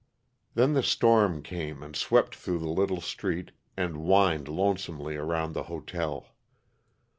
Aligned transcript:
Then 0.55 0.73
the 0.73 0.81
storm 0.81 1.43
came 1.43 1.83
and 1.83 1.95
swept 1.95 2.33
through 2.35 2.57
the 2.57 2.69
little 2.69 3.01
street 3.01 3.51
and 3.77 3.97
whined 4.07 4.47
lonesomely 4.47 5.15
around 5.15 5.53
the 5.53 5.65
hotel. 5.69 6.33